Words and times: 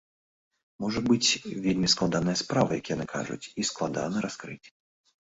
Можа 0.85 0.99
быць, 1.09 1.29
вельмі 1.65 1.89
складаная 1.93 2.35
справа, 2.41 2.71
як 2.79 2.89
яны 2.95 3.05
кажуць, 3.13 3.49
і 3.65 3.67
складана 3.73 4.25
раскрыць. 4.29 4.67